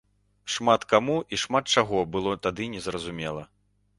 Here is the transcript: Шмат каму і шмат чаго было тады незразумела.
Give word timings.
Шмат 0.53 0.85
каму 0.93 1.17
і 1.35 1.39
шмат 1.43 1.69
чаго 1.77 2.01
было 2.15 2.33
тады 2.47 2.69
незразумела. 2.75 3.47